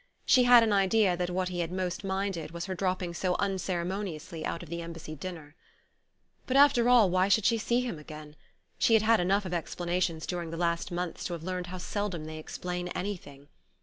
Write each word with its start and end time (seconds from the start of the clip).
She 0.25 0.45
had 0.45 0.63
an 0.63 0.73
idea 0.73 1.15
that 1.15 1.29
what 1.29 1.49
he 1.49 1.59
had 1.59 1.71
most 1.71 2.03
minded 2.03 2.49
was 2.49 2.65
her 2.65 2.73
dropping 2.73 3.13
so 3.13 3.35
unceremoniously 3.37 4.43
out 4.43 4.63
of 4.63 4.69
the 4.69 4.81
Embassy 4.81 5.13
Dinner. 5.13 5.53
But, 6.47 6.57
after 6.57 6.89
all, 6.89 7.11
why 7.11 7.27
should 7.27 7.45
she 7.45 7.59
see 7.59 7.81
him 7.81 7.99
again? 7.99 8.35
She 8.79 8.95
had 8.95 9.03
had 9.03 9.19
enough 9.19 9.45
of 9.45 9.53
explanations 9.53 10.25
during 10.25 10.49
the 10.49 10.57
last 10.57 10.91
months 10.91 11.23
to 11.25 11.33
have 11.33 11.43
learned 11.43 11.67
how 11.67 11.77
seldom 11.77 12.25
they 12.25 12.39
explain 12.39 12.87
anything. 12.95 13.47